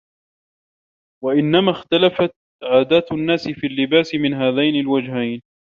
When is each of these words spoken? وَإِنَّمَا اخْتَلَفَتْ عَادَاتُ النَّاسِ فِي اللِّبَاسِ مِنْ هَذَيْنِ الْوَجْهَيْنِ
وَإِنَّمَا 1.23 1.71
اخْتَلَفَتْ 1.71 2.31
عَادَاتُ 2.63 3.11
النَّاسِ 3.11 3.47
فِي 3.47 3.67
اللِّبَاسِ 3.67 4.15
مِنْ 4.15 4.33
هَذَيْنِ 4.33 4.75
الْوَجْهَيْنِ 4.79 5.41